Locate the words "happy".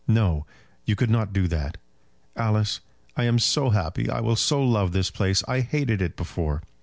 3.69-4.09